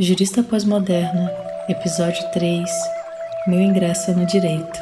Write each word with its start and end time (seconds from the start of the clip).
Jurista 0.00 0.44
Pós-Moderna, 0.44 1.28
Episódio 1.68 2.22
3 2.30 2.70
Meu 3.48 3.60
ingresso 3.60 4.12
no 4.12 4.24
Direito. 4.26 4.78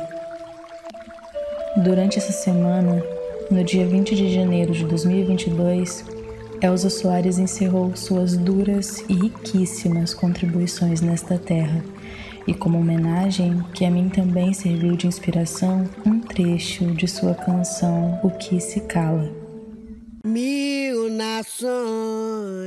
Durante 1.79 2.19
essa 2.19 2.33
semana, 2.33 3.03
no 3.51 3.65
dia 3.65 3.87
20 3.87 4.15
de 4.15 4.35
janeiro 4.35 4.75
de 4.75 4.85
2022, 4.85 6.05
Elza 6.61 6.91
Soares 6.91 7.39
encerrou 7.39 7.97
suas 7.97 8.37
duras 8.37 9.03
e 9.09 9.15
riquíssimas 9.15 10.13
contribuições 10.13 11.01
nesta 11.01 11.39
terra, 11.39 11.83
e 12.47 12.53
como 12.53 12.79
homenagem, 12.79 13.65
que 13.73 13.87
a 13.87 13.91
mim 13.91 14.11
também 14.11 14.53
serviu 14.53 14.99
de 14.99 15.07
inspiração, 15.07 15.89
um 16.05 16.21
trecho 16.21 16.93
de 16.93 17.09
sua 17.09 17.35
canção 17.35 18.21
O 18.23 18.31
Que 18.33 18.61
Se 18.61 18.83
Cala. 18.83 19.33
Mil 20.23 21.09
nações 21.09 22.67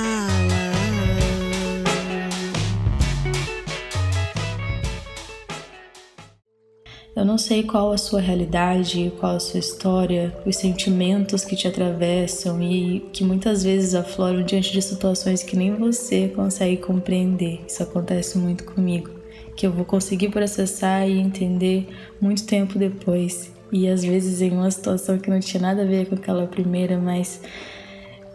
Eu 7.13 7.25
não 7.25 7.37
sei 7.37 7.63
qual 7.63 7.91
a 7.91 7.97
sua 7.97 8.21
realidade, 8.21 9.11
qual 9.19 9.35
a 9.35 9.39
sua 9.39 9.59
história, 9.59 10.33
os 10.45 10.55
sentimentos 10.55 11.43
que 11.43 11.57
te 11.57 11.67
atravessam 11.67 12.61
e 12.61 13.01
que 13.11 13.21
muitas 13.21 13.63
vezes 13.63 13.93
afloram 13.93 14.43
diante 14.43 14.71
de 14.71 14.81
situações 14.81 15.43
que 15.43 15.57
nem 15.57 15.75
você 15.75 16.29
consegue 16.29 16.77
compreender. 16.77 17.59
Isso 17.67 17.83
acontece 17.83 18.37
muito 18.37 18.63
comigo, 18.63 19.09
que 19.57 19.67
eu 19.67 19.73
vou 19.73 19.83
conseguir 19.83 20.29
processar 20.29 21.05
e 21.05 21.19
entender 21.19 21.85
muito 22.19 22.45
tempo 22.45 22.79
depois. 22.79 23.51
E 23.73 23.89
às 23.89 24.03
vezes 24.03 24.41
em 24.41 24.51
uma 24.51 24.71
situação 24.71 25.17
que 25.19 25.29
não 25.29 25.41
tinha 25.41 25.61
nada 25.61 25.81
a 25.81 25.85
ver 25.85 26.07
com 26.07 26.15
aquela 26.15 26.47
primeira, 26.47 26.97
mas 26.97 27.41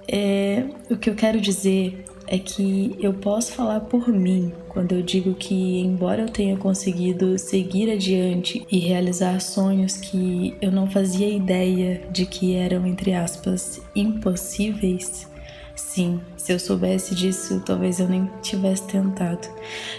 é, 0.07 0.65
o 0.91 0.99
que 0.99 1.09
eu 1.09 1.15
quero 1.15 1.41
dizer 1.41 2.05
é 2.27 2.39
que 2.39 2.97
eu 3.01 3.15
posso 3.15 3.53
falar 3.53 3.81
por 3.81 4.09
mim 4.09 4.53
quando 4.69 4.93
eu 4.93 5.03
digo 5.03 5.35
que, 5.35 5.81
embora 5.81 6.23
eu 6.23 6.29
tenha 6.29 6.57
conseguido 6.57 7.39
seguir 7.39 7.91
adiante 7.91 8.67
e 8.71 8.79
realizar 8.79 9.41
sonhos 9.41 9.97
que 9.97 10.57
eu 10.61 10.71
não 10.71 10.91
fazia 10.91 11.29
ideia 11.29 12.03
de 12.11 12.27
que 12.27 12.55
eram, 12.55 12.87
entre 12.87 13.15
aspas, 13.15 13.81
impossíveis, 13.95 15.29
sim, 15.75 16.21
se 16.37 16.53
eu 16.53 16.59
soubesse 16.59 17.15
disso, 17.15 17.63
talvez 17.65 18.01
eu 18.01 18.09
nem 18.09 18.29
tivesse 18.43 18.87
tentado. 18.87 19.49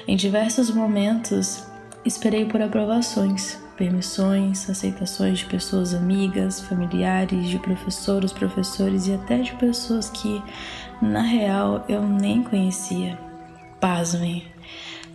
Em 0.07 0.15
diversos 0.15 0.69
momentos, 0.69 1.63
esperei 2.05 2.45
por 2.45 2.61
aprovações, 2.61 3.57
permissões, 3.77 4.69
aceitações 4.69 5.39
de 5.39 5.45
pessoas 5.45 5.93
amigas, 5.93 6.59
familiares, 6.61 7.47
de 7.47 7.59
professores, 7.59 8.33
professores 8.33 9.07
e 9.07 9.13
até 9.13 9.37
de 9.37 9.53
pessoas 9.55 10.09
que 10.09 10.41
na 11.01 11.21
real, 11.21 11.85
eu 11.87 12.01
nem 12.01 12.43
conhecia. 12.43 13.17
Pasmem. 13.79 14.43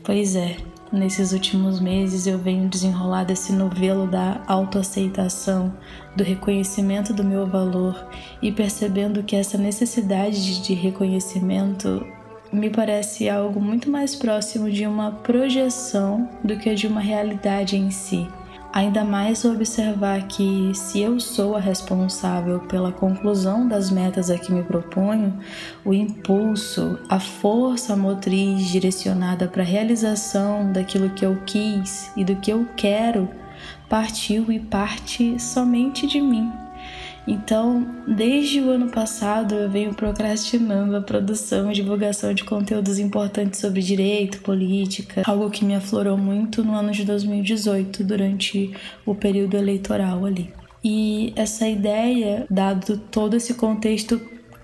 Pois 0.05 0.37
é, 0.37 0.57
nesses 0.93 1.33
últimos 1.33 1.81
meses 1.81 2.27
eu 2.27 2.39
venho 2.39 2.69
desenrolar 2.69 3.25
desse 3.25 3.53
novelo 3.53 4.07
da 4.07 4.41
autoaceitação, 4.47 5.73
do 6.17 6.23
reconhecimento 6.23 7.13
do 7.13 7.25
meu 7.25 7.47
valor 7.47 8.09
e 8.41 8.53
percebendo 8.53 9.23
que 9.23 9.37
essa 9.37 9.57
necessidade 9.57 10.63
de 10.63 10.75
reconhecimento 10.75 12.05
me 12.53 12.69
parece 12.69 13.29
algo 13.29 13.61
muito 13.61 13.91
mais 13.91 14.15
próximo 14.15 14.71
de 14.71 14.87
uma 14.87 15.11
projeção 15.11 16.29
do 16.45 16.57
que 16.59 16.75
de 16.75 16.87
uma 16.87 17.01
realidade 17.01 17.77
em 17.77 17.91
si. 17.91 18.29
Ainda 18.73 19.05
mais 19.05 19.45
observar 19.45 20.27
que, 20.29 20.73
se 20.75 20.99
eu 21.01 21.21
sou 21.21 21.55
a 21.55 21.61
responsável 21.61 22.59
pela 22.61 22.91
conclusão 22.91 23.69
das 23.69 23.91
metas 23.91 24.31
a 24.31 24.39
que 24.39 24.51
me 24.51 24.63
proponho, 24.63 25.39
o 25.85 25.93
impulso, 25.93 26.99
a 27.07 27.21
força 27.21 27.95
motriz 27.95 28.67
direcionada 28.67 29.47
para 29.47 29.63
a 29.63 29.67
realização 29.67 30.73
daquilo 30.73 31.11
que 31.11 31.27
eu 31.27 31.37
quis 31.45 32.11
e 32.17 32.25
do 32.25 32.37
que 32.37 32.51
eu 32.51 32.67
quero 32.75 33.29
partiu 33.91 34.51
e 34.51 34.59
parte 34.59 35.39
somente 35.39 36.07
de 36.07 36.19
mim. 36.19 36.62
Então, 37.27 37.87
desde 38.07 38.61
o 38.61 38.71
ano 38.71 38.91
passado, 38.91 39.55
eu 39.55 39.71
venho 39.71 39.95
procrastinando 39.95 40.97
a 40.97 41.01
produção 41.01 41.71
e 41.71 41.75
divulgação 41.75 42.35
de 42.35 42.43
conteúdos 42.43 42.99
importantes 42.99 43.61
sobre 43.61 43.81
direito, 43.81 44.41
política, 44.41 45.23
algo 45.25 45.51
que 45.51 45.65
me 45.65 45.75
aflorou 45.75 46.19
muito 46.19 46.65
no 46.65 46.75
ano 46.75 46.91
de 46.91 47.05
2018, 47.05 48.03
durante 48.03 48.73
o 49.07 49.15
período 49.15 49.57
eleitoral 49.57 50.25
ali. 50.27 50.53
E 50.85 51.33
essa 51.37 51.69
ideia, 51.69 52.45
dado 52.51 52.97
todo 52.97 53.37
esse 53.37 53.55
contexto 53.55 54.21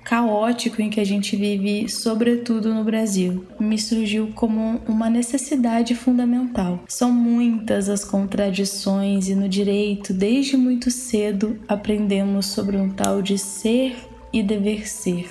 caótico 0.08 0.80
em 0.80 0.88
que 0.88 1.00
a 1.00 1.04
gente 1.04 1.36
vive, 1.36 1.86
sobretudo 1.86 2.72
no 2.72 2.82
Brasil, 2.82 3.44
me 3.60 3.78
surgiu 3.78 4.32
como 4.34 4.80
uma 4.88 5.10
necessidade 5.10 5.94
fundamental. 5.94 6.80
São 6.88 7.12
muitas 7.12 7.90
as 7.90 8.04
contradições 8.06 9.28
e 9.28 9.34
no 9.34 9.46
direito, 9.46 10.14
desde 10.14 10.56
muito 10.56 10.90
cedo, 10.90 11.58
aprendemos 11.68 12.46
sobre 12.46 12.78
um 12.78 12.88
tal 12.88 13.20
de 13.20 13.36
ser 13.36 13.98
e 14.32 14.42
dever 14.42 14.88
ser, 14.88 15.28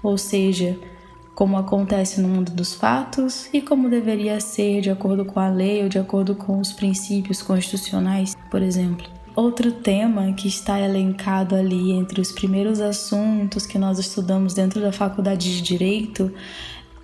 ou 0.00 0.16
seja, 0.16 0.78
como 1.34 1.56
acontece 1.56 2.20
no 2.20 2.28
mundo 2.28 2.52
dos 2.52 2.74
fatos 2.74 3.48
e 3.52 3.60
como 3.60 3.90
deveria 3.90 4.38
ser 4.38 4.82
de 4.82 4.90
acordo 4.90 5.24
com 5.24 5.40
a 5.40 5.48
lei 5.48 5.82
ou 5.82 5.88
de 5.88 5.98
acordo 5.98 6.36
com 6.36 6.60
os 6.60 6.70
princípios 6.72 7.42
constitucionais, 7.42 8.36
por 8.48 8.62
exemplo. 8.62 9.21
Outro 9.34 9.72
tema 9.72 10.32
que 10.34 10.46
está 10.46 10.78
elencado 10.78 11.54
ali 11.54 11.92
entre 11.92 12.20
os 12.20 12.30
primeiros 12.30 12.80
assuntos 12.80 13.66
que 13.66 13.78
nós 13.78 13.98
estudamos 13.98 14.52
dentro 14.52 14.80
da 14.80 14.92
Faculdade 14.92 15.56
de 15.56 15.62
Direito 15.62 16.30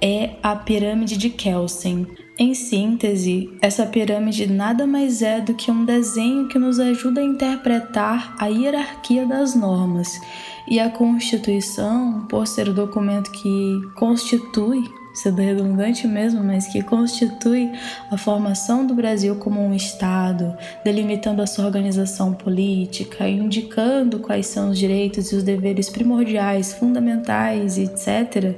é 0.00 0.36
a 0.42 0.54
pirâmide 0.54 1.16
de 1.16 1.30
Kelsen. 1.30 2.06
Em 2.38 2.54
síntese, 2.54 3.50
essa 3.62 3.86
pirâmide 3.86 4.46
nada 4.46 4.86
mais 4.86 5.22
é 5.22 5.40
do 5.40 5.54
que 5.54 5.70
um 5.70 5.84
desenho 5.84 6.48
que 6.48 6.58
nos 6.58 6.78
ajuda 6.78 7.20
a 7.20 7.24
interpretar 7.24 8.36
a 8.38 8.46
hierarquia 8.46 9.26
das 9.26 9.56
normas. 9.56 10.20
E 10.68 10.78
a 10.78 10.90
Constituição, 10.90 12.26
por 12.28 12.46
ser 12.46 12.68
o 12.68 12.74
documento 12.74 13.30
que 13.32 13.80
constitui 13.96 14.84
sendo 15.14 15.40
redundante 15.42 16.06
mesmo, 16.06 16.42
mas 16.42 16.66
que 16.66 16.82
constitui 16.82 17.72
a 18.10 18.16
formação 18.16 18.86
do 18.86 18.94
Brasil 18.94 19.36
como 19.36 19.60
um 19.60 19.74
Estado, 19.74 20.56
delimitando 20.84 21.42
a 21.42 21.46
sua 21.46 21.66
organização 21.66 22.32
política, 22.32 23.28
indicando 23.28 24.20
quais 24.20 24.46
são 24.46 24.70
os 24.70 24.78
direitos 24.78 25.32
e 25.32 25.36
os 25.36 25.42
deveres 25.42 25.90
primordiais, 25.90 26.72
fundamentais, 26.72 27.78
etc., 27.78 28.56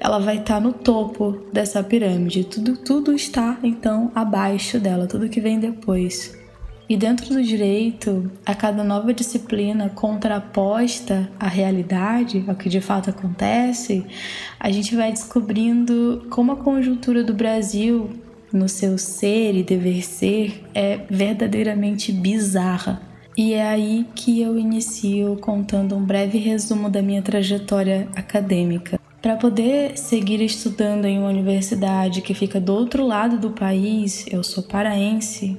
ela 0.00 0.18
vai 0.18 0.38
estar 0.38 0.60
no 0.60 0.72
topo 0.72 1.46
dessa 1.52 1.82
pirâmide. 1.82 2.42
Tudo, 2.42 2.76
tudo 2.76 3.12
está 3.12 3.56
então 3.62 4.10
abaixo 4.14 4.80
dela, 4.80 5.06
tudo 5.06 5.28
que 5.28 5.40
vem 5.40 5.60
depois. 5.60 6.41
E 6.88 6.96
dentro 6.96 7.32
do 7.32 7.42
direito, 7.42 8.30
a 8.44 8.54
cada 8.54 8.84
nova 8.84 9.14
disciplina 9.14 9.88
contraposta 9.88 11.30
à 11.38 11.48
realidade, 11.48 12.44
ao 12.46 12.54
que 12.54 12.68
de 12.68 12.80
fato 12.80 13.10
acontece, 13.10 14.04
a 14.58 14.70
gente 14.70 14.94
vai 14.94 15.10
descobrindo 15.10 16.26
como 16.28 16.52
a 16.52 16.56
conjuntura 16.56 17.24
do 17.24 17.32
Brasil, 17.32 18.10
no 18.52 18.68
seu 18.68 18.98
ser 18.98 19.54
e 19.54 19.62
dever 19.62 20.02
ser, 20.04 20.64
é 20.74 21.00
verdadeiramente 21.08 22.12
bizarra. 22.12 23.00
E 23.36 23.54
é 23.54 23.66
aí 23.66 24.06
que 24.14 24.42
eu 24.42 24.58
inicio 24.58 25.38
contando 25.40 25.96
um 25.96 26.04
breve 26.04 26.36
resumo 26.36 26.90
da 26.90 27.00
minha 27.00 27.22
trajetória 27.22 28.06
acadêmica. 28.14 29.00
Para 29.22 29.36
poder 29.36 29.96
seguir 29.96 30.42
estudando 30.42 31.06
em 31.06 31.18
uma 31.18 31.28
universidade 31.28 32.20
que 32.20 32.34
fica 32.34 32.60
do 32.60 32.74
outro 32.74 33.06
lado 33.06 33.38
do 33.38 33.50
país, 33.50 34.26
eu 34.30 34.42
sou 34.42 34.64
paraense, 34.64 35.56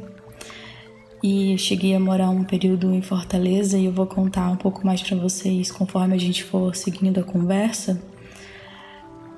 e 1.23 1.57
cheguei 1.57 1.95
a 1.95 1.99
morar 1.99 2.29
um 2.29 2.43
período 2.43 2.93
em 2.93 3.01
Fortaleza 3.01 3.77
e 3.77 3.85
eu 3.85 3.93
vou 3.93 4.05
contar 4.05 4.49
um 4.49 4.57
pouco 4.57 4.85
mais 4.85 5.01
para 5.01 5.15
vocês 5.15 5.71
conforme 5.71 6.13
a 6.13 6.19
gente 6.19 6.43
for 6.43 6.75
seguindo 6.75 7.21
a 7.21 7.23
conversa. 7.23 8.01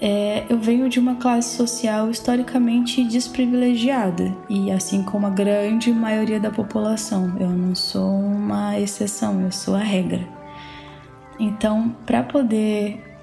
É, 0.02 0.44
eu 0.50 0.60
venho 0.60 0.90
de 0.90 1.00
uma 1.00 1.16
classe 1.16 1.56
social 1.56 2.10
historicamente 2.10 3.04
desprivilegiada 3.04 4.36
e 4.50 4.72
assim 4.72 5.04
como 5.04 5.28
a 5.28 5.30
grande 5.30 5.92
maioria 5.94 6.40
da 6.40 6.50
população, 6.50 7.38
eu 7.40 7.50
não 7.50 7.76
sou 7.76 8.10
uma 8.10 8.80
exceção, 8.80 9.42
eu 9.42 9.52
sou 9.52 9.76
a 9.76 9.80
regra. 9.80 10.28
Então, 11.40 11.96
para 12.06 12.24
poder 12.24 13.15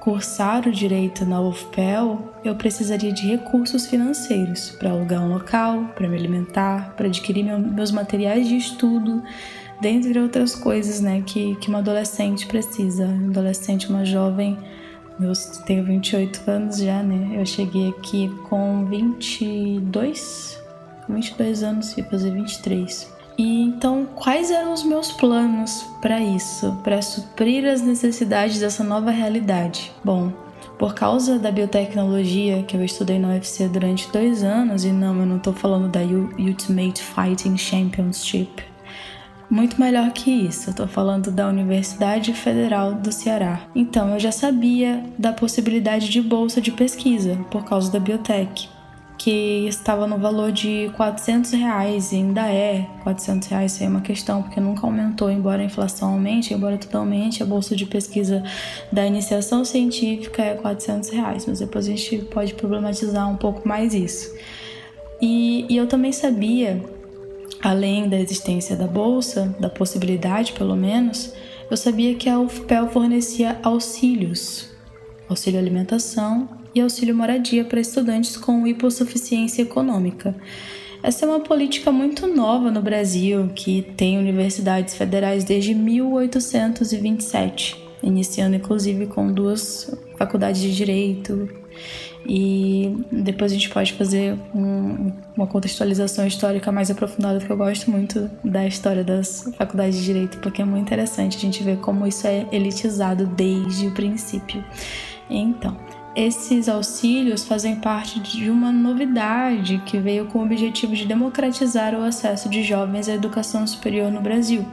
cursar 0.00 0.66
o 0.66 0.72
direito 0.72 1.24
na 1.24 1.40
UFPEL, 1.40 2.32
eu 2.44 2.54
precisaria 2.54 3.12
de 3.12 3.26
recursos 3.26 3.86
financeiros 3.86 4.70
para 4.70 4.90
alugar 4.90 5.22
um 5.22 5.32
local, 5.32 5.84
para 5.94 6.08
me 6.08 6.16
alimentar, 6.16 6.94
para 6.96 7.06
adquirir 7.06 7.44
meus 7.44 7.90
materiais 7.90 8.48
de 8.48 8.56
estudo, 8.56 9.22
dentre 9.80 10.18
outras 10.18 10.54
coisas 10.54 11.00
né, 11.00 11.22
que, 11.24 11.56
que 11.56 11.68
uma 11.68 11.78
adolescente 11.78 12.46
precisa. 12.46 13.06
Um 13.06 13.28
adolescente, 13.30 13.88
uma 13.88 14.04
jovem, 14.04 14.56
eu 15.20 15.32
tenho 15.66 15.84
28 15.84 16.48
anos 16.48 16.78
já, 16.78 17.02
né? 17.02 17.40
Eu 17.40 17.44
cheguei 17.44 17.88
aqui 17.88 18.28
com 18.48 18.84
22, 18.86 20.62
22 21.08 21.62
anos, 21.62 21.98
ia 21.98 22.04
fazer 22.04 22.30
23. 22.30 23.17
E 23.38 23.62
então, 23.62 24.04
quais 24.16 24.50
eram 24.50 24.72
os 24.72 24.82
meus 24.82 25.12
planos 25.12 25.86
para 26.02 26.20
isso, 26.20 26.76
para 26.82 27.00
suprir 27.00 27.64
as 27.64 27.80
necessidades 27.80 28.58
dessa 28.58 28.82
nova 28.82 29.12
realidade? 29.12 29.92
Bom, 30.04 30.32
por 30.76 30.92
causa 30.92 31.38
da 31.38 31.52
biotecnologia 31.52 32.64
que 32.64 32.76
eu 32.76 32.84
estudei 32.84 33.16
na 33.16 33.28
UFC 33.28 33.68
durante 33.68 34.10
dois 34.10 34.42
anos, 34.42 34.84
e 34.84 34.90
não, 34.90 35.16
eu 35.20 35.26
não 35.26 35.36
estou 35.36 35.52
falando 35.52 35.88
da 35.88 36.00
Ultimate 36.00 37.00
Fighting 37.00 37.56
Championship, 37.56 38.64
muito 39.48 39.80
melhor 39.80 40.10
que 40.10 40.30
isso, 40.30 40.70
eu 40.70 40.74
tô 40.74 40.88
falando 40.88 41.30
da 41.30 41.48
Universidade 41.48 42.34
Federal 42.34 42.94
do 42.94 43.12
Ceará. 43.12 43.60
Então, 43.72 44.14
eu 44.14 44.20
já 44.20 44.32
sabia 44.32 45.04
da 45.16 45.32
possibilidade 45.32 46.08
de 46.08 46.20
bolsa 46.20 46.60
de 46.60 46.72
pesquisa 46.72 47.38
por 47.50 47.64
causa 47.64 47.90
da 47.90 48.00
biotech 48.00 48.68
que 49.18 49.66
estava 49.66 50.06
no 50.06 50.16
valor 50.16 50.52
de 50.52 50.90
400 50.96 51.50
reais 51.50 52.12
e 52.12 52.16
ainda 52.16 52.46
é 52.46 52.88
400 53.02 53.48
reais, 53.48 53.72
isso 53.72 53.82
é 53.82 53.88
uma 53.88 54.00
questão, 54.00 54.42
porque 54.42 54.60
nunca 54.60 54.86
aumentou, 54.86 55.28
embora 55.28 55.60
a 55.60 55.64
inflação 55.64 56.12
aumente, 56.12 56.54
embora 56.54 56.78
totalmente, 56.78 57.42
a 57.42 57.46
bolsa 57.46 57.74
de 57.74 57.84
pesquisa 57.84 58.44
da 58.92 59.04
iniciação 59.04 59.64
científica 59.64 60.40
é 60.42 60.54
400 60.54 61.10
reais, 61.10 61.46
mas 61.46 61.58
depois 61.58 61.86
a 61.86 61.90
gente 61.90 62.18
pode 62.26 62.54
problematizar 62.54 63.28
um 63.28 63.36
pouco 63.36 63.66
mais 63.66 63.92
isso. 63.92 64.32
E, 65.20 65.66
e 65.68 65.76
eu 65.76 65.88
também 65.88 66.12
sabia, 66.12 66.80
além 67.60 68.08
da 68.08 68.20
existência 68.20 68.76
da 68.76 68.86
bolsa, 68.86 69.52
da 69.58 69.68
possibilidade 69.68 70.52
pelo 70.52 70.76
menos, 70.76 71.34
eu 71.68 71.76
sabia 71.76 72.14
que 72.14 72.28
a 72.28 72.38
UFPEL 72.38 72.88
fornecia 72.88 73.58
auxílios, 73.64 74.70
auxílio 75.28 75.58
alimentação 75.58 76.48
e 76.74 76.80
auxílio 76.80 77.14
moradia 77.14 77.64
para 77.64 77.80
estudantes 77.80 78.36
com 78.36 78.66
hipossuficiência 78.66 79.62
econômica. 79.62 80.34
Essa 81.02 81.24
é 81.24 81.28
uma 81.28 81.40
política 81.40 81.90
muito 81.92 82.26
nova 82.26 82.70
no 82.70 82.82
Brasil, 82.82 83.50
que 83.54 83.82
tem 83.96 84.18
universidades 84.18 84.94
federais 84.94 85.44
desde 85.44 85.74
1827, 85.74 87.82
iniciando 88.02 88.56
inclusive 88.56 89.06
com 89.06 89.32
duas 89.32 89.96
faculdades 90.16 90.60
de 90.60 90.74
direito. 90.74 91.48
E 92.26 92.96
depois 93.12 93.52
a 93.52 93.54
gente 93.54 93.70
pode 93.70 93.92
fazer 93.92 94.36
um, 94.54 95.12
uma 95.36 95.46
contextualização 95.46 96.26
histórica 96.26 96.72
mais 96.72 96.90
aprofundada, 96.90 97.38
porque 97.38 97.52
eu 97.52 97.56
gosto 97.56 97.90
muito 97.90 98.28
da 98.44 98.66
história 98.66 99.04
das 99.04 99.48
faculdades 99.56 99.98
de 99.98 100.04
direito, 100.04 100.38
porque 100.38 100.60
é 100.60 100.64
muito 100.64 100.82
interessante 100.82 101.36
a 101.36 101.40
gente 101.40 101.62
ver 101.62 101.78
como 101.78 102.06
isso 102.06 102.26
é 102.26 102.44
elitizado 102.50 103.24
desde 103.24 103.86
o 103.86 103.92
princípio. 103.92 104.62
Então, 105.30 105.76
esses 106.18 106.68
auxílios 106.68 107.44
fazem 107.44 107.76
parte 107.76 108.18
de 108.18 108.50
uma 108.50 108.72
novidade 108.72 109.80
que 109.86 109.98
veio 109.98 110.26
com 110.26 110.40
o 110.40 110.44
objetivo 110.44 110.92
de 110.92 111.06
democratizar 111.06 111.94
o 111.94 112.02
acesso 112.02 112.48
de 112.48 112.64
jovens 112.64 113.08
à 113.08 113.14
educação 113.14 113.64
superior 113.64 114.10
no 114.10 114.20
Brasil 114.20 114.66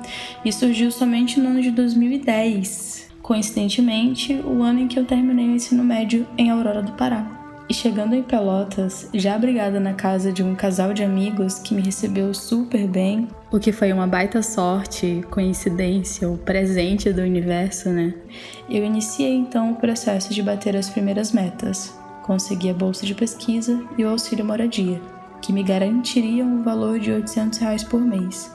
e 0.44 0.52
surgiu 0.52 0.90
somente 0.90 1.40
no 1.40 1.50
ano 1.50 1.62
de 1.62 1.70
2010, 1.70 3.12
coincidentemente, 3.22 4.34
o 4.34 4.64
ano 4.64 4.80
em 4.80 4.88
que 4.88 4.98
eu 4.98 5.06
terminei 5.06 5.48
o 5.48 5.56
ensino 5.56 5.84
médio 5.84 6.26
em 6.36 6.50
Aurora 6.50 6.82
do 6.82 6.94
Pará. 6.94 7.45
E 7.68 7.74
chegando 7.74 8.14
em 8.14 8.22
Pelotas, 8.22 9.10
já 9.12 9.34
abrigada 9.34 9.80
na 9.80 9.94
casa 9.94 10.32
de 10.32 10.44
um 10.44 10.54
casal 10.54 10.94
de 10.94 11.04
amigos 11.04 11.58
que 11.58 11.74
me 11.74 11.82
recebeu 11.82 12.32
super 12.32 12.88
bem, 12.88 13.28
o 13.52 13.60
que 13.60 13.72
foi 13.72 13.92
uma 13.92 14.06
baita 14.06 14.44
sorte, 14.44 15.26
coincidência 15.32 16.30
ou 16.30 16.38
presente 16.38 17.12
do 17.12 17.24
universo, 17.24 17.90
né? 17.90 18.14
Eu 18.70 18.84
iniciei 18.84 19.34
então 19.34 19.72
o 19.72 19.76
processo 19.76 20.32
de 20.32 20.44
bater 20.44 20.76
as 20.76 20.90
primeiras 20.90 21.32
metas. 21.32 21.92
Consegui 22.22 22.70
a 22.70 22.74
bolsa 22.74 23.04
de 23.04 23.16
pesquisa 23.16 23.84
e 23.98 24.04
o 24.04 24.10
auxílio 24.10 24.46
moradia, 24.46 25.02
que 25.42 25.52
me 25.52 25.64
garantiriam 25.64 26.60
o 26.60 26.64
valor 26.64 27.00
de 27.00 27.12
800 27.12 27.58
reais 27.58 27.84
por 27.84 28.02
mês. 28.02 28.54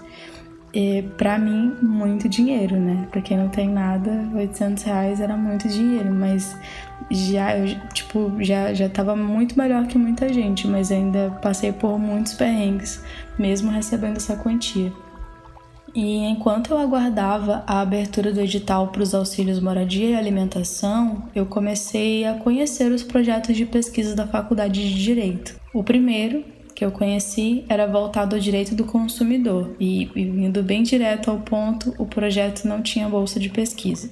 E 0.72 1.02
para 1.18 1.36
mim, 1.36 1.74
muito 1.82 2.28
dinheiro, 2.28 2.76
né? 2.76 3.08
Pra 3.10 3.20
quem 3.20 3.36
não 3.36 3.48
tem 3.48 3.68
nada, 3.68 4.28
800 4.34 4.84
reais 4.84 5.20
era 5.20 5.36
muito 5.36 5.68
dinheiro, 5.68 6.12
mas 6.12 6.56
já, 7.10 7.52
tipo, 7.92 8.32
já, 8.40 8.74
já 8.74 8.88
tava 8.88 9.14
muito 9.14 9.58
melhor 9.58 9.86
que 9.86 9.96
muita 9.96 10.32
gente, 10.32 10.66
mas 10.66 10.90
ainda 10.90 11.38
passei 11.42 11.72
por 11.72 11.98
muitos 11.98 12.34
perrengues, 12.34 13.02
mesmo 13.38 13.70
recebendo 13.70 14.16
essa 14.16 14.36
quantia. 14.36 14.92
E 15.94 16.18
enquanto 16.24 16.70
eu 16.70 16.78
aguardava 16.78 17.64
a 17.66 17.80
abertura 17.80 18.32
do 18.32 18.40
edital 18.40 18.88
para 18.88 19.02
os 19.02 19.14
auxílios 19.14 19.58
moradia 19.58 20.10
e 20.10 20.14
alimentação, 20.14 21.24
eu 21.34 21.46
comecei 21.46 22.24
a 22.24 22.34
conhecer 22.34 22.92
os 22.92 23.02
projetos 23.02 23.56
de 23.56 23.66
pesquisa 23.66 24.14
da 24.14 24.26
Faculdade 24.26 24.88
de 24.88 25.02
Direito. 25.02 25.56
O 25.74 25.82
primeiro, 25.82 26.44
que 26.80 26.84
eu 26.86 26.90
conheci, 26.90 27.62
era 27.68 27.86
voltado 27.86 28.34
ao 28.34 28.40
direito 28.40 28.74
do 28.74 28.86
consumidor 28.86 29.76
e, 29.78 30.10
e 30.16 30.22
indo 30.22 30.62
bem 30.62 30.82
direto 30.82 31.30
ao 31.30 31.38
ponto, 31.38 31.94
o 31.98 32.06
projeto 32.06 32.66
não 32.66 32.80
tinha 32.80 33.06
bolsa 33.06 33.38
de 33.38 33.50
pesquisa. 33.50 34.10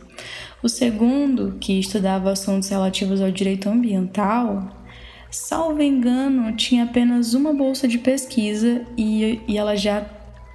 O 0.62 0.68
segundo, 0.68 1.56
que 1.58 1.80
estudava 1.80 2.30
assuntos 2.30 2.68
relativos 2.68 3.22
ao 3.22 3.30
direito 3.30 3.70
ambiental, 3.70 4.68
salvo 5.30 5.80
engano, 5.80 6.54
tinha 6.56 6.84
apenas 6.84 7.32
uma 7.32 7.54
bolsa 7.54 7.88
de 7.88 7.96
pesquisa 7.96 8.84
e, 8.98 9.40
e 9.48 9.56
ela 9.56 9.74
já 9.74 10.04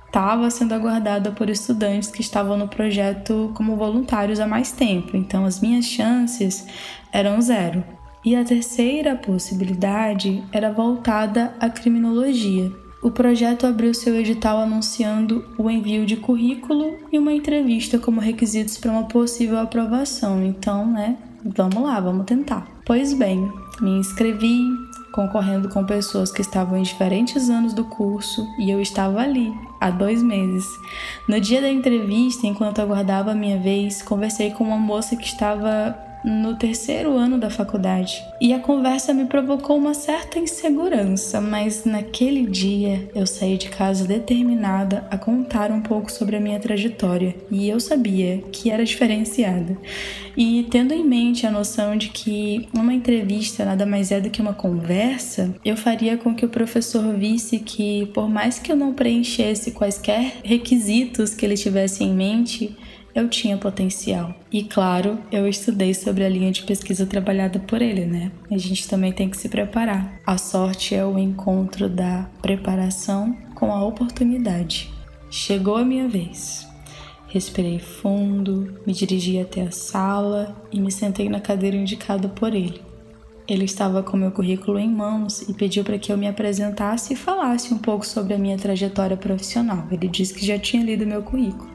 estava 0.06 0.52
sendo 0.52 0.76
aguardada 0.76 1.32
por 1.32 1.50
estudantes 1.50 2.12
que 2.12 2.22
estavam 2.22 2.56
no 2.56 2.68
projeto 2.68 3.52
como 3.56 3.76
voluntários 3.76 4.40
há 4.40 4.46
mais 4.46 4.72
tempo, 4.72 5.18
então 5.18 5.46
as 5.46 5.60
minhas 5.60 5.86
chances 5.86 6.68
eram 7.12 7.42
zero. 7.42 7.84
E 8.26 8.36
a 8.36 8.44
terceira 8.44 9.16
possibilidade 9.16 10.44
era 10.52 10.72
voltada 10.72 11.54
à 11.60 11.70
criminologia, 11.70 12.72
o 13.04 13.12
projeto 13.12 13.68
abriu 13.68 13.94
seu 13.94 14.18
edital 14.18 14.60
anunciando 14.60 15.44
o 15.58 15.70
envio 15.70 16.06
de 16.06 16.16
currículo 16.16 16.96
e 17.12 17.20
uma 17.20 17.34
entrevista 17.34 18.00
como 18.00 18.22
requisitos 18.22 18.78
para 18.78 18.94
uma 18.94 19.04
possível 19.04 19.60
aprovação. 19.60 20.42
Então, 20.42 20.90
né, 20.90 21.18
vamos 21.44 21.84
lá, 21.84 22.00
vamos 22.00 22.26
tentar. 22.26 22.66
Pois 22.86 23.14
bem, 23.14 23.52
me 23.82 23.92
inscrevi, 23.98 24.58
concorrendo 25.12 25.68
com 25.68 25.86
pessoas 25.86 26.32
que 26.32 26.40
estavam 26.40 26.78
em 26.78 26.84
diferentes 26.84 27.50
anos 27.50 27.74
do 27.74 27.84
curso 27.84 28.48
e 28.58 28.72
eu 28.72 28.80
estava 28.80 29.20
ali 29.20 29.54
há 29.82 29.92
dois 29.92 30.24
meses. 30.24 30.66
No 31.28 31.42
dia 31.42 31.60
da 31.60 31.70
entrevista, 31.70 32.48
enquanto 32.48 32.80
aguardava 32.80 33.32
a 33.32 33.36
minha 33.36 33.60
vez, 33.60 34.02
conversei 34.02 34.52
com 34.52 34.64
uma 34.64 34.78
moça 34.78 35.18
que 35.18 35.26
estava 35.26 35.94
no 36.24 36.56
terceiro 36.56 37.18
ano 37.18 37.38
da 37.38 37.50
faculdade. 37.50 38.24
E 38.40 38.54
a 38.54 38.60
conversa 38.60 39.14
me 39.14 39.26
provocou 39.26 39.78
uma 39.78 39.94
certa 39.94 40.40
insegurança, 40.40 41.42
mas 41.42 41.84
naquele 41.86 42.46
dia 42.46 43.10
eu 43.14 43.28
saí 43.28 43.58
de 43.58 43.70
casa 43.70 44.06
determinada 44.06 45.06
a 45.12 45.18
contar 45.18 45.72
um 45.72 45.82
pouco 45.82 46.12
sobre 46.12 46.36
a 46.36 46.40
minha 46.40 46.60
trajetória 46.60 47.36
e 47.52 47.68
eu 47.68 47.80
sabia 47.80 48.44
que 48.52 48.70
era 48.70 48.86
diferenciada. 48.86 49.78
E 50.36 50.66
tendo 50.70 50.94
em 50.94 51.04
mente 51.04 51.46
a 51.46 51.52
noção 51.52 51.96
de 51.96 52.10
que 52.10 52.68
uma 52.74 52.94
entrevista 52.94 53.66
nada 53.66 53.86
mais 53.86 54.12
é 54.12 54.20
do 54.20 54.30
que 54.30 54.42
uma 54.42 54.54
conversa, 54.54 55.54
eu 55.64 55.78
faria 55.78 56.18
com 56.18 56.34
que 56.34 56.46
o 56.46 56.50
professor 56.50 57.14
visse 57.16 57.60
que, 57.60 58.08
por 58.14 58.30
mais 58.30 58.58
que 58.58 58.72
eu 58.72 58.76
não 58.76 58.94
preenchesse 58.94 59.72
quaisquer 59.72 60.38
requisitos 60.44 61.36
que 61.36 61.46
ele 61.46 61.56
tivesse 61.56 62.04
em 62.04 62.14
mente, 62.14 62.76
eu 63.16 63.30
tinha 63.30 63.58
potencial. 63.58 64.34
E 64.52 64.64
claro, 64.64 65.20
eu 65.32 65.48
estudei 65.48 65.94
sobre 65.94 66.24
a 66.24 66.30
linha 66.30 66.52
de 66.52 66.64
pesquisa 66.64 67.06
trabalhada 67.06 67.60
por 67.60 67.82
ele, 67.82 68.06
né? 68.06 68.32
A 68.52 68.58
gente 68.58 68.88
também 68.88 69.12
tem 69.12 69.30
que 69.30 69.38
se 69.38 69.50
preparar. 69.50 70.20
A 70.26 70.38
sorte 70.38 70.96
é 70.96 71.06
o 71.06 71.20
encontro 71.20 71.88
da 71.88 72.30
preparação 72.42 73.36
com 73.54 73.72
a 73.72 73.84
oportunidade. 73.84 74.92
Chegou 75.30 75.78
a 75.78 75.86
minha 75.86 76.08
vez. 76.08 76.68
Respirei 77.28 77.80
fundo, 77.80 78.80
me 78.86 78.94
dirigi 78.94 79.40
até 79.40 79.62
a 79.62 79.72
sala 79.72 80.56
e 80.72 80.80
me 80.80 80.92
sentei 80.92 81.30
na 81.30 81.40
cadeira 81.40 81.76
indicada 81.76 82.30
por 82.30 82.54
ele. 82.54 82.82
Ele 83.48 83.66
estava 83.66 84.02
com 84.02 84.16
meu 84.16 84.32
currículo 84.32 84.80
em 84.80 84.90
mãos 84.90 85.42
e 85.42 85.54
pediu 85.54 85.84
para 85.84 85.98
que 85.98 86.12
eu 86.12 86.18
me 86.18 86.28
apresentasse 86.28 87.14
e 87.14 87.18
falasse 87.18 87.74
um 87.74 87.78
pouco 87.78 88.06
sobre 88.06 88.34
a 88.34 88.38
minha 88.38 88.58
trajetória 88.58 89.18
profissional. 89.18 89.88
Ele 89.92 90.08
disse 90.08 90.34
que 90.34 90.46
já 90.46 90.58
tinha 90.58 90.84
lido 90.84 91.06
meu 91.06 91.24
currículo. 91.24 91.73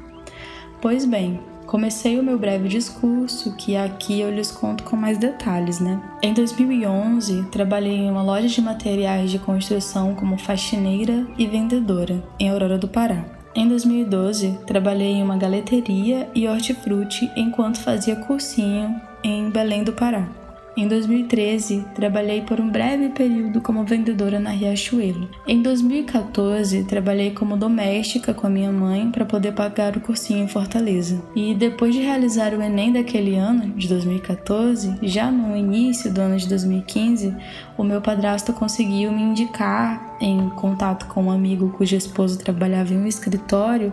Pois 0.81 1.05
bem, 1.05 1.41
comecei 1.67 2.21
o 2.21 2.23
meu 2.23 2.39
breve 2.39 2.69
discurso, 2.69 3.57
que 3.57 3.75
aqui 3.77 4.21
eu 4.21 4.31
lhes 4.31 4.53
conto 4.53 4.85
com 4.85 4.97
mais 4.97 5.19
detalhes, 5.19 5.81
né? 5.81 6.01
Em 6.23 6.33
2011, 6.33 7.47
trabalhei 7.51 7.97
em 7.97 8.11
uma 8.11 8.23
loja 8.23 8.47
de 8.47 8.61
materiais 8.61 9.31
de 9.31 9.41
construção 9.41 10.15
como 10.15 10.39
faxineira 10.39 11.27
e 11.37 11.47
vendedora, 11.49 12.23
em 12.39 12.49
Aurora 12.49 12.79
do 12.79 12.87
Pará. 12.87 13.25
Em 13.57 13.67
2012, 13.67 14.57
trabalhei 14.67 15.15
em 15.15 15.23
uma 15.23 15.37
galeteria 15.37 16.31
e 16.33 16.47
hortifruti 16.47 17.29
enquanto 17.35 17.81
fazia 17.81 18.15
cursinho 18.15 18.95
em 19.25 19.51
Belém 19.51 19.83
do 19.83 19.93
Pará. 19.93 20.29
Em 20.79 20.87
2013, 20.87 21.87
trabalhei 21.93 22.41
por 22.43 22.61
um 22.61 22.71
breve 22.71 23.09
período 23.09 23.61
como 23.61 23.83
vendedora 23.83 24.39
na 24.39 24.51
Riachuelo. 24.51 25.29
Em 25.45 25.61
2014, 25.61 26.85
trabalhei 26.85 27.33
como 27.33 27.57
doméstica 27.57 28.33
com 28.33 28.47
a 28.47 28.51
minha 28.51 28.71
mãe 28.71 29.11
para 29.11 29.25
poder 29.25 29.55
pagar 29.55 29.97
o 29.97 30.01
cursinho 30.01 30.45
em 30.45 30.47
Fortaleza. 30.47 31.21
E 31.35 31.53
depois 31.53 31.93
de 31.93 32.01
realizar 32.01 32.55
o 32.55 32.63
Enem 32.63 32.93
daquele 32.93 33.35
ano, 33.35 33.73
de 33.75 33.89
2014, 33.89 34.95
já 35.03 35.33
no 35.33 35.57
início 35.57 36.13
do 36.13 36.21
ano 36.21 36.37
de 36.37 36.49
2015, 36.49 37.35
o 37.77 37.83
meu 37.83 38.01
padrasto 38.01 38.53
conseguiu 38.53 39.11
me 39.11 39.21
indicar, 39.21 40.17
em 40.21 40.49
contato 40.51 41.07
com 41.07 41.25
um 41.25 41.31
amigo 41.33 41.71
cuja 41.77 41.97
esposa 41.97 42.39
trabalhava 42.39 42.95
em 42.95 42.99
um 42.99 43.07
escritório, 43.09 43.93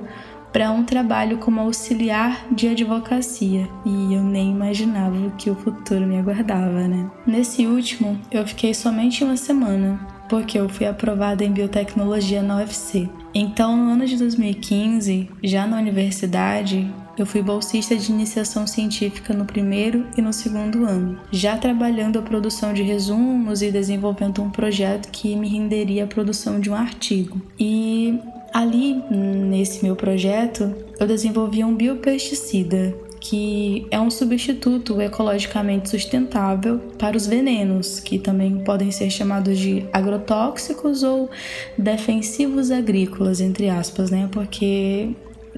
para 0.56 0.72
um 0.72 0.86
trabalho 0.86 1.38
como 1.38 1.60
auxiliar 1.60 2.48
de 2.50 2.70
advocacia 2.70 3.68
e 3.86 4.14
eu 4.14 4.24
nem 4.24 4.52
imaginava 4.52 5.18
o 5.28 5.32
que 5.32 5.50
o 5.50 5.56
futuro 5.56 6.08
me 6.08 6.18
aguardava, 6.18 6.88
né? 6.88 7.12
Nesse 7.28 7.68
último, 7.68 8.18
eu 8.32 8.48
fiquei 8.48 8.74
somente 8.74 9.22
uma 9.22 9.36
semana, 9.36 10.00
porque 10.30 10.58
eu 10.58 10.70
fui 10.70 10.86
aprovada 10.86 11.44
em 11.44 11.52
biotecnologia 11.52 12.42
na 12.42 12.60
UFC. 12.60 13.10
Então, 13.34 13.76
no 13.76 13.92
ano 13.92 14.06
de 14.06 14.16
2015, 14.16 15.30
já 15.44 15.68
na 15.68 15.78
universidade, 15.78 16.90
eu 17.18 17.26
fui 17.26 17.42
bolsista 17.42 17.94
de 17.94 18.10
iniciação 18.10 18.66
científica 18.66 19.34
no 19.34 19.44
primeiro 19.44 20.08
e 20.18 20.22
no 20.22 20.32
segundo 20.32 20.86
ano, 20.86 21.20
já 21.34 21.58
trabalhando 21.58 22.18
a 22.18 22.22
produção 22.22 22.74
de 22.74 22.82
resumos 22.82 23.62
e 23.62 23.74
desenvolvendo 23.74 24.42
um 24.42 24.50
projeto 24.50 25.10
que 25.12 25.36
me 25.36 25.50
renderia 25.50 26.06
a 26.06 26.08
produção 26.08 26.62
de 26.62 26.70
um 26.70 26.76
artigo. 26.76 27.42
E 27.60 28.22
Ali, 28.56 29.04
nesse 29.12 29.84
meu 29.84 29.98
projeto, 29.98 30.74
eu 30.98 31.06
desenvolvi 31.06 31.62
um 31.62 31.76
biopesticida, 31.76 32.96
que 33.20 33.86
é 33.92 34.00
um 34.00 34.10
substituto 34.10 35.02
ecologicamente 35.02 35.90
sustentável 35.90 36.80
para 36.98 37.18
os 37.18 37.28
venenos, 37.28 38.00
que 38.00 38.18
também 38.18 38.64
podem 38.64 38.92
ser 38.92 39.10
chamados 39.10 39.60
de 39.60 39.86
agrotóxicos 39.92 41.04
ou 41.04 41.30
defensivos 41.78 42.72
agrícolas, 42.72 43.42
entre 43.42 43.68
aspas, 43.68 44.10
né? 44.10 44.30
Porque 44.32 45.10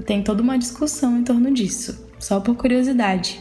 tem 0.07 0.23
toda 0.23 0.41
uma 0.41 0.57
discussão 0.57 1.19
em 1.19 1.23
torno 1.23 1.53
disso, 1.53 2.03
só 2.17 2.39
por 2.39 2.55
curiosidade 2.55 3.39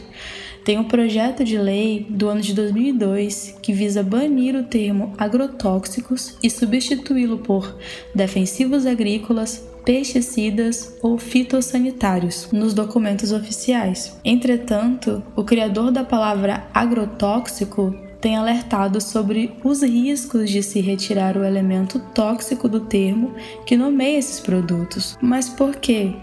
tem 0.67 0.77
um 0.77 0.83
projeto 0.83 1.45
de 1.45 1.57
lei 1.57 2.05
do 2.09 2.27
ano 2.27 2.41
de 2.41 2.53
2002 2.53 3.55
que 3.61 3.71
visa 3.71 4.03
banir 4.03 4.53
o 4.53 4.65
termo 4.65 5.13
agrotóxicos 5.17 6.37
e 6.43 6.49
substituí-lo 6.49 7.37
por 7.37 7.77
defensivos 8.13 8.85
agrícolas, 8.85 9.65
pesticidas 9.85 10.97
ou 11.01 11.17
fitossanitários 11.17 12.49
nos 12.51 12.73
documentos 12.73 13.31
oficiais. 13.31 14.19
Entretanto, 14.25 15.23
o 15.37 15.43
criador 15.45 15.89
da 15.89 16.03
palavra 16.03 16.67
agrotóxico 16.73 17.95
tem 18.19 18.35
alertado 18.35 18.99
sobre 18.99 19.55
os 19.63 19.83
riscos 19.83 20.49
de 20.49 20.61
se 20.61 20.81
retirar 20.81 21.37
o 21.37 21.45
elemento 21.45 21.97
tóxico 22.13 22.67
do 22.67 22.81
termo 22.81 23.33
que 23.65 23.77
nomeia 23.77 24.17
esses 24.17 24.41
produtos. 24.41 25.17
Mas 25.21 25.47
por 25.47 25.77
quê? 25.77 26.13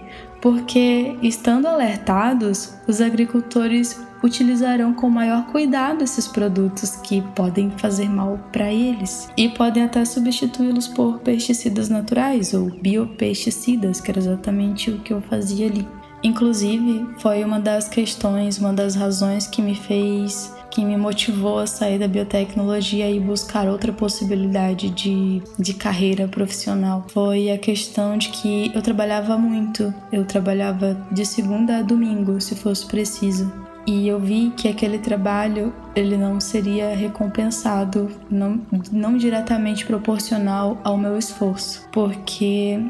Porque, 0.45 1.17
estando 1.23 1.67
alertados, 1.67 2.75
os 2.87 3.01
agricultores 3.01 3.99
utilizarão 4.23 4.93
com 4.93 5.09
maior 5.09 5.47
cuidado 5.47 6.05
esses 6.05 6.29
produtos 6.29 6.97
que 6.97 7.23
podem 7.35 7.71
fazer 7.71 8.11
mal 8.11 8.39
para 8.53 8.71
eles 8.71 9.31
e 9.39 9.49
podem 9.49 9.85
até 9.85 10.05
substituí-los 10.05 10.87
por 10.87 11.21
pesticidas 11.21 11.89
naturais 11.89 12.53
ou 12.53 12.69
biopesticidas, 12.69 14.03
que 14.03 14.11
era 14.11 14.21
exatamente 14.21 14.91
o 14.91 14.99
que 14.99 15.15
eu 15.15 15.23
fazia 15.23 15.67
ali. 15.67 15.89
Inclusive, 16.23 17.07
foi 17.21 17.43
uma 17.43 17.59
das 17.59 17.89
questões, 17.89 18.59
uma 18.59 18.75
das 18.75 18.95
razões 18.95 19.47
que 19.47 19.63
me 19.63 19.75
fez 19.75 20.53
que 20.75 20.85
me 20.85 20.97
motivou 20.97 21.61
a 21.61 21.69
sair 21.69 22.01
da 22.01 22.09
biotecnologia 22.09 23.09
e 23.09 23.21
buscar 23.21 23.69
outra 23.69 23.93
possibilidade 23.93 24.91
de, 24.91 25.41
de 25.57 25.73
carreira 25.73 26.27
profissional 26.27 27.07
foi 27.09 27.53
a 27.53 27.57
questão 27.57 28.19
de 28.19 28.31
que 28.31 28.73
eu 28.75 28.83
trabalhava 28.83 29.39
muito. 29.39 29.95
Eu 30.11 30.25
trabalhava 30.25 31.01
de 31.13 31.25
segunda 31.25 31.79
a 31.79 31.83
domingo, 31.83 32.41
se 32.41 32.57
fosse 32.57 32.85
preciso 32.87 33.53
e 33.87 34.09
eu 34.09 34.19
vi 34.19 34.51
que 34.57 34.67
aquele 34.67 34.99
trabalho 34.99 35.73
ele 35.95 36.17
não 36.17 36.41
seria 36.41 36.97
recompensado, 36.97 38.11
não, 38.31 38.61
não 38.91 39.17
diretamente 39.17 39.85
proporcional 39.85 40.81
ao 40.83 40.97
meu 40.97 41.19
esforço, 41.19 41.87
porque 41.93 42.81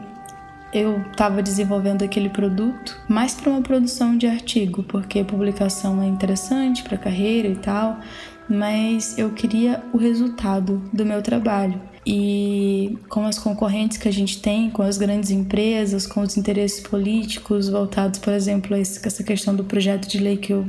eu 0.75 1.01
estava 1.13 1.41
desenvolvendo 1.41 2.03
aquele 2.03 2.29
produto 2.29 3.01
mais 3.09 3.33
para 3.33 3.49
uma 3.49 3.63
produção 3.63 4.19
de 4.19 4.27
artigo, 4.27 4.83
porque 4.83 5.23
publicação 5.23 6.03
é 6.03 6.07
interessante 6.07 6.83
para 6.83 6.99
carreira 6.99 7.47
e 7.47 7.55
tal, 7.55 8.01
mas 8.49 9.17
eu 9.17 9.31
queria 9.31 9.83
o 9.93 9.97
resultado 9.97 10.83
do 10.93 11.07
meu 11.07 11.23
trabalho. 11.23 11.81
E 12.07 12.99
com 13.09 13.25
as 13.25 13.39
concorrentes 13.39 13.97
que 13.97 14.09
a 14.09 14.13
gente 14.13 14.43
tem, 14.43 14.69
com 14.69 14.83
as 14.83 14.99
grandes 14.99 15.31
empresas, 15.31 16.07
com 16.07 16.21
os 16.21 16.37
interesses 16.37 16.81
políticos 16.81 17.69
voltados, 17.69 18.19
por 18.19 18.33
exemplo, 18.35 18.77
a 18.77 18.79
essa 18.79 19.25
questão 19.25 19.55
do 19.55 19.65
projeto 19.65 20.07
de 20.07 20.19
lei 20.19 20.37
que 20.37 20.53
eu 20.53 20.67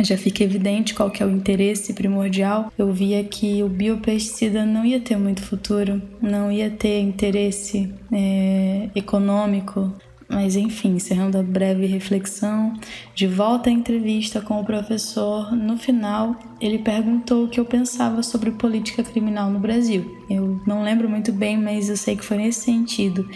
já 0.00 0.16
fica 0.16 0.44
evidente 0.44 0.94
qual 0.94 1.10
que 1.10 1.22
é 1.22 1.26
o 1.26 1.30
interesse 1.30 1.92
primordial. 1.92 2.72
Eu 2.78 2.92
via 2.92 3.22
que 3.24 3.62
o 3.62 3.68
biopesticida 3.68 4.64
não 4.64 4.84
ia 4.84 5.00
ter 5.00 5.16
muito 5.16 5.42
futuro, 5.42 6.00
não 6.20 6.50
ia 6.50 6.70
ter 6.70 7.00
interesse 7.00 7.92
é, 8.12 8.88
econômico 8.94 9.92
mas 10.28 10.56
enfim, 10.56 10.96
encerrando 10.96 11.38
a 11.38 11.42
breve 11.42 11.86
reflexão, 11.86 12.74
de 13.14 13.26
volta 13.26 13.70
à 13.70 13.72
entrevista 13.72 14.42
com 14.42 14.60
o 14.60 14.64
professor, 14.64 15.52
no 15.56 15.78
final 15.78 16.36
ele 16.60 16.78
perguntou 16.78 17.44
o 17.44 17.48
que 17.48 17.58
eu 17.58 17.64
pensava 17.64 18.22
sobre 18.22 18.50
política 18.50 19.02
criminal 19.02 19.50
no 19.50 19.58
Brasil. 19.58 20.22
Eu 20.28 20.60
não 20.66 20.82
lembro 20.82 21.08
muito 21.08 21.32
bem, 21.32 21.56
mas 21.56 21.88
eu 21.88 21.96
sei 21.96 22.14
que 22.14 22.24
foi 22.24 22.36
nesse 22.36 22.60
sentido. 22.60 23.26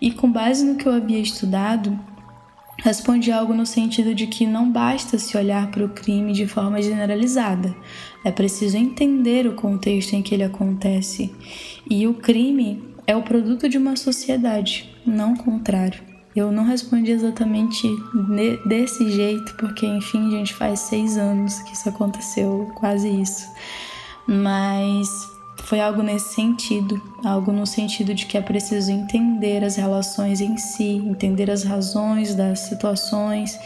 E 0.00 0.10
com 0.12 0.32
base 0.32 0.64
no 0.64 0.76
que 0.76 0.88
eu 0.88 0.94
havia 0.94 1.18
estudado, 1.18 1.98
respondi 2.82 3.30
algo 3.30 3.54
no 3.54 3.66
sentido 3.66 4.14
de 4.14 4.26
que 4.26 4.46
não 4.46 4.70
basta 4.70 5.18
se 5.18 5.36
olhar 5.36 5.70
para 5.70 5.84
o 5.84 5.88
crime 5.88 6.32
de 6.32 6.46
forma 6.46 6.80
generalizada, 6.82 7.74
é 8.24 8.30
preciso 8.30 8.76
entender 8.76 9.46
o 9.46 9.54
contexto 9.54 10.14
em 10.14 10.22
que 10.22 10.34
ele 10.34 10.44
acontece. 10.44 11.32
E 11.88 12.06
o 12.06 12.14
crime 12.14 12.82
é 13.06 13.16
o 13.16 13.22
produto 13.22 13.68
de 13.68 13.78
uma 13.78 13.96
sociedade, 13.96 14.90
não 15.06 15.34
o 15.34 15.38
contrário. 15.38 16.10
Eu 16.34 16.52
não 16.52 16.64
respondi 16.64 17.10
exatamente 17.10 17.88
desse 18.64 19.10
jeito, 19.10 19.56
porque 19.56 19.84
enfim, 19.84 20.30
gente 20.30 20.54
faz 20.54 20.80
seis 20.80 21.16
anos 21.16 21.58
que 21.62 21.74
isso 21.74 21.88
aconteceu, 21.88 22.70
quase 22.76 23.08
isso. 23.08 23.48
Mas 24.28 25.08
foi 25.70 25.78
algo 25.78 26.02
nesse 26.02 26.34
sentido, 26.34 27.00
algo 27.22 27.52
no 27.52 27.64
sentido 27.64 28.12
de 28.12 28.26
que 28.26 28.36
é 28.36 28.40
preciso 28.40 28.90
entender 28.90 29.62
as 29.62 29.76
relações 29.76 30.40
em 30.40 30.56
si, 30.56 30.96
entender 30.96 31.48
as 31.48 31.62
razões 31.62 32.34
das 32.34 32.58
situações. 32.58 33.56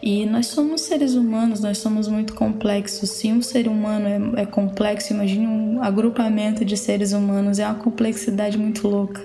E 0.00 0.24
nós 0.24 0.46
somos 0.46 0.82
seres 0.82 1.14
humanos, 1.14 1.58
nós 1.58 1.78
somos 1.78 2.06
muito 2.06 2.32
complexos. 2.34 3.10
Se 3.10 3.32
um 3.32 3.42
ser 3.42 3.66
humano 3.66 4.36
é, 4.36 4.42
é 4.42 4.46
complexo, 4.46 5.12
imagine 5.12 5.48
um 5.48 5.82
agrupamento 5.82 6.64
de 6.64 6.76
seres 6.76 7.12
humanos, 7.12 7.58
é 7.58 7.66
uma 7.66 7.74
complexidade 7.74 8.56
muito 8.56 8.86
louca. 8.86 9.20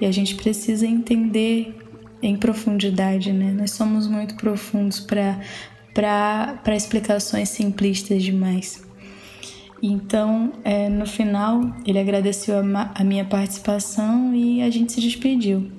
E 0.00 0.06
a 0.06 0.10
gente 0.10 0.34
precisa 0.34 0.84
entender 0.84 1.76
em 2.20 2.36
profundidade, 2.36 3.32
né? 3.32 3.54
Nós 3.56 3.70
somos 3.70 4.08
muito 4.08 4.34
profundos 4.34 4.98
para 4.98 6.74
explicações 6.74 7.50
simplistas 7.50 8.20
demais. 8.24 8.87
Então, 9.82 10.52
é, 10.64 10.88
no 10.88 11.06
final, 11.06 11.60
ele 11.86 11.98
agradeceu 11.98 12.58
a, 12.58 12.90
a 12.94 13.04
minha 13.04 13.24
participação 13.24 14.34
e 14.34 14.60
a 14.62 14.70
gente 14.70 14.92
se 14.92 15.00
despediu. 15.00 15.70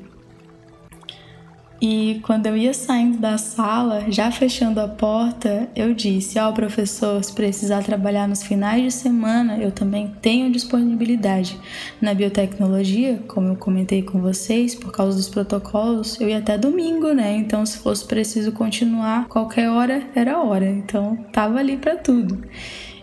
E 1.82 2.20
quando 2.24 2.46
eu 2.46 2.58
ia 2.58 2.74
saindo 2.74 3.20
da 3.20 3.38
sala, 3.38 4.04
já 4.10 4.30
fechando 4.30 4.82
a 4.82 4.88
porta, 4.88 5.70
eu 5.74 5.94
disse: 5.94 6.38
Ó, 6.38 6.50
oh, 6.50 6.54
professor, 6.54 7.24
se 7.24 7.32
precisar 7.32 7.84
trabalhar 7.84 8.28
nos 8.28 8.44
finais 8.44 8.84
de 8.84 8.92
semana, 8.92 9.58
eu 9.58 9.72
também 9.72 10.14
tenho 10.22 10.52
disponibilidade. 10.52 11.58
Na 12.02 12.14
biotecnologia, 12.14 13.24
como 13.30 13.48
eu 13.48 13.56
comentei 13.56 14.02
com 14.02 14.20
vocês, 14.20 14.76
por 14.76 14.92
causa 14.92 15.16
dos 15.16 15.30
protocolos, 15.30 16.20
eu 16.20 16.28
ia 16.28 16.40
até 16.40 16.58
domingo, 16.58 17.14
né? 17.14 17.38
Então, 17.38 17.66
se 17.66 17.78
fosse 17.78 18.06
preciso 18.06 18.52
continuar, 18.52 19.30
qualquer 19.30 19.70
hora 19.70 20.04
era 20.14 20.38
hora. 20.42 20.70
Então, 20.70 21.16
tava 21.32 21.60
ali 21.60 21.78
para 21.78 21.96
tudo 21.96 22.44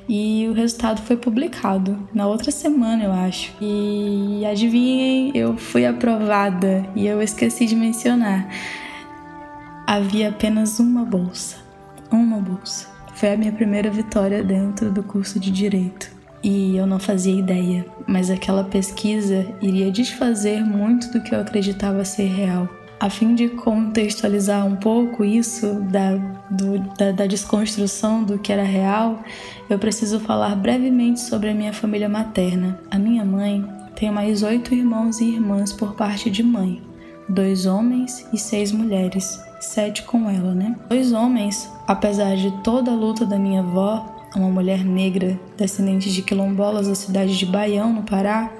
e 0.08 0.46
o 0.48 0.52
resultado 0.52 1.02
foi 1.02 1.16
publicado 1.16 2.08
na 2.14 2.26
outra 2.26 2.50
semana, 2.50 3.04
eu 3.04 3.12
acho. 3.12 3.52
E 3.60 4.44
adivinhem, 4.46 5.32
eu 5.34 5.56
fui 5.56 5.84
aprovada 5.84 6.86
e 6.94 7.06
eu 7.06 7.20
esqueci 7.20 7.66
de 7.66 7.74
mencionar. 7.74 8.48
Havia 9.86 10.28
apenas 10.28 10.78
uma 10.78 11.04
bolsa. 11.04 11.56
Uma 12.10 12.38
bolsa. 12.38 12.88
Foi 13.14 13.32
a 13.32 13.36
minha 13.36 13.52
primeira 13.52 13.90
vitória 13.90 14.42
dentro 14.42 14.90
do 14.90 15.02
curso 15.02 15.40
de 15.40 15.50
direito. 15.50 16.10
E 16.42 16.76
eu 16.76 16.86
não 16.86 17.00
fazia 17.00 17.36
ideia, 17.36 17.84
mas 18.06 18.30
aquela 18.30 18.62
pesquisa 18.62 19.46
iria 19.60 19.90
desfazer 19.90 20.64
muito 20.64 21.10
do 21.10 21.20
que 21.20 21.34
eu 21.34 21.40
acreditava 21.40 22.04
ser 22.04 22.26
real. 22.26 22.68
A 22.98 23.10
fim 23.10 23.34
de 23.34 23.48
contextualizar 23.48 24.66
um 24.66 24.76
pouco 24.76 25.22
isso 25.22 25.74
da, 25.90 26.16
do, 26.50 26.78
da, 26.96 27.12
da 27.12 27.26
desconstrução 27.26 28.24
do 28.24 28.38
que 28.38 28.50
era 28.50 28.62
real, 28.62 29.22
eu 29.68 29.78
preciso 29.78 30.18
falar 30.18 30.56
brevemente 30.56 31.20
sobre 31.20 31.50
a 31.50 31.54
minha 31.54 31.74
família 31.74 32.08
materna. 32.08 32.80
A 32.90 32.98
minha 32.98 33.22
mãe 33.22 33.62
tem 33.94 34.10
mais 34.10 34.42
oito 34.42 34.74
irmãos 34.74 35.20
e 35.20 35.24
irmãs 35.24 35.72
por 35.72 35.94
parte 35.94 36.30
de 36.30 36.42
mãe, 36.42 36.82
dois 37.28 37.66
homens 37.66 38.26
e 38.32 38.38
seis 38.38 38.72
mulheres, 38.72 39.42
sete 39.60 40.02
com 40.02 40.30
ela, 40.30 40.54
né? 40.54 40.74
Dois 40.88 41.12
homens, 41.12 41.70
apesar 41.86 42.34
de 42.34 42.50
toda 42.62 42.90
a 42.90 42.94
luta 42.94 43.26
da 43.26 43.38
minha 43.38 43.60
avó, 43.60 44.26
uma 44.34 44.48
mulher 44.48 44.84
negra 44.84 45.38
descendente 45.56 46.10
de 46.10 46.22
quilombolas 46.22 46.88
da 46.88 46.94
cidade 46.94 47.36
de 47.36 47.44
Baião, 47.44 47.92
no 47.92 48.02
Pará, 48.02 48.50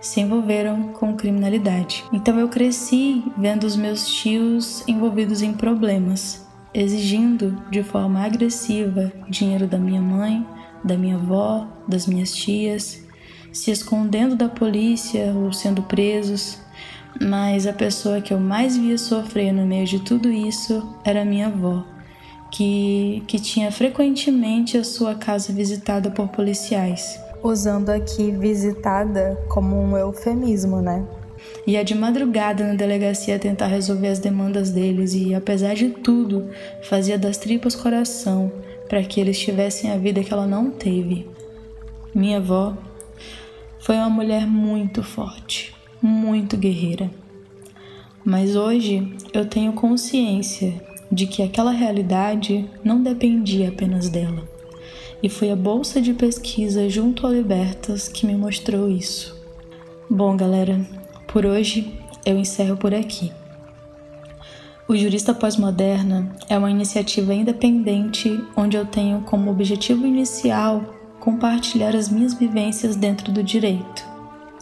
se 0.00 0.20
envolveram 0.20 0.92
com 0.94 1.14
criminalidade. 1.14 2.04
Então 2.12 2.38
eu 2.38 2.48
cresci 2.48 3.22
vendo 3.36 3.64
os 3.64 3.76
meus 3.76 4.08
tios 4.08 4.82
envolvidos 4.88 5.42
em 5.42 5.52
problemas, 5.52 6.46
exigindo 6.72 7.62
de 7.70 7.82
forma 7.82 8.24
agressiva 8.24 9.12
dinheiro 9.28 9.66
da 9.66 9.78
minha 9.78 10.00
mãe, 10.00 10.46
da 10.82 10.96
minha 10.96 11.16
avó, 11.16 11.68
das 11.86 12.06
minhas 12.06 12.34
tias, 12.34 13.04
se 13.52 13.70
escondendo 13.70 14.34
da 14.34 14.48
polícia 14.48 15.32
ou 15.34 15.52
sendo 15.52 15.82
presos. 15.82 16.58
Mas 17.20 17.66
a 17.66 17.72
pessoa 17.72 18.20
que 18.20 18.32
eu 18.32 18.40
mais 18.40 18.76
via 18.76 18.96
sofrer 18.96 19.52
no 19.52 19.66
meio 19.66 19.84
de 19.84 19.98
tudo 20.00 20.30
isso 20.30 20.96
era 21.04 21.24
minha 21.24 21.48
avó, 21.48 21.84
que, 22.50 23.22
que 23.26 23.38
tinha 23.38 23.70
frequentemente 23.70 24.78
a 24.78 24.84
sua 24.84 25.16
casa 25.16 25.52
visitada 25.52 26.10
por 26.10 26.28
policiais 26.28 27.18
usando 27.42 27.90
aqui 27.90 28.30
visitada 28.30 29.38
como 29.48 29.76
um 29.76 29.96
eufemismo, 29.96 30.80
né? 30.80 31.06
Ia 31.66 31.82
de 31.82 31.94
madrugada 31.94 32.66
na 32.66 32.74
delegacia 32.74 33.38
tentar 33.38 33.66
resolver 33.66 34.08
as 34.08 34.18
demandas 34.18 34.70
deles 34.70 35.14
e, 35.14 35.34
apesar 35.34 35.74
de 35.74 35.88
tudo, 35.88 36.50
fazia 36.82 37.18
das 37.18 37.38
tripas 37.38 37.74
coração 37.74 38.52
para 38.88 39.02
que 39.02 39.20
eles 39.20 39.38
tivessem 39.38 39.90
a 39.90 39.96
vida 39.96 40.22
que 40.22 40.32
ela 40.32 40.46
não 40.46 40.70
teve. 40.70 41.26
Minha 42.14 42.38
avó 42.38 42.76
foi 43.78 43.96
uma 43.96 44.10
mulher 44.10 44.46
muito 44.46 45.02
forte, 45.02 45.74
muito 46.02 46.56
guerreira. 46.56 47.10
Mas 48.24 48.54
hoje 48.54 49.16
eu 49.32 49.46
tenho 49.46 49.72
consciência 49.72 50.74
de 51.10 51.26
que 51.26 51.42
aquela 51.42 51.70
realidade 51.70 52.68
não 52.84 53.02
dependia 53.02 53.70
apenas 53.70 54.08
dela 54.08 54.59
e 55.22 55.28
foi 55.28 55.50
a 55.50 55.56
bolsa 55.56 56.00
de 56.00 56.14
pesquisa 56.14 56.88
junto 56.88 57.26
ao 57.26 57.32
Libertas 57.32 58.08
que 58.08 58.26
me 58.26 58.34
mostrou 58.34 58.88
isso. 58.88 59.38
Bom, 60.08 60.36
galera, 60.36 60.80
por 61.28 61.46
hoje 61.46 61.92
eu 62.24 62.36
encerro 62.36 62.76
por 62.76 62.94
aqui. 62.94 63.32
O 64.88 64.96
Jurista 64.96 65.32
Pós-Moderna 65.32 66.34
é 66.48 66.58
uma 66.58 66.70
iniciativa 66.70 67.32
independente 67.32 68.42
onde 68.56 68.76
eu 68.76 68.84
tenho 68.84 69.20
como 69.20 69.50
objetivo 69.50 70.04
inicial 70.04 70.82
compartilhar 71.20 71.94
as 71.94 72.08
minhas 72.08 72.34
vivências 72.34 72.96
dentro 72.96 73.30
do 73.30 73.42
direito. 73.42 74.04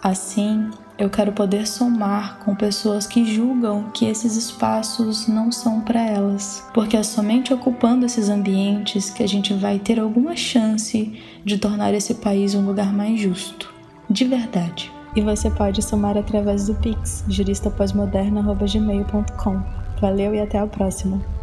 Assim, 0.03 0.69
eu 0.99 1.09
quero 1.09 1.33
poder 1.33 1.67
somar 1.67 2.41
com 2.41 2.55
pessoas 2.57 3.07
que 3.07 3.25
julgam 3.25 3.89
que 3.95 4.05
esses 4.07 4.37
espaços 4.37 5.29
não 5.29 5.53
são 5.53 5.81
para 5.81 6.03
elas, 6.03 6.67
porque 6.75 6.97
é 6.97 7.05
somente 7.05 7.55
ocupando 7.55 8.05
esses 8.05 8.29
ambientes 8.29 9.09
que 9.09 9.23
a 9.23 9.29
gente 9.29 9.55
vai 9.55 9.79
ter 9.79 10.01
alguma 10.01 10.35
chance 10.35 11.17
de 11.45 11.57
tornar 11.57 11.95
esse 11.95 12.15
país 12.15 12.53
um 12.55 12.67
lugar 12.67 12.93
mais 12.93 13.21
justo, 13.21 13.73
de 14.11 14.25
verdade. 14.25 14.91
E 15.15 15.21
você 15.21 15.49
pode 15.49 15.81
somar 15.83 16.19
através 16.19 16.67
do 16.67 16.75
Pix, 16.75 17.25
juristapósmoderno.gmail.com. 17.29 19.63
Valeu 20.01 20.35
e 20.35 20.41
até 20.41 20.59
a 20.59 20.67
próxima! 20.67 21.38